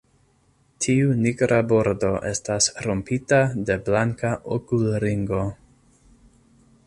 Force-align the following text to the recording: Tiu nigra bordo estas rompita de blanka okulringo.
Tiu 0.85 1.11
nigra 1.25 1.59
bordo 1.73 2.09
estas 2.29 2.71
rompita 2.87 3.41
de 3.69 3.77
blanka 3.91 4.33
okulringo. 4.59 5.45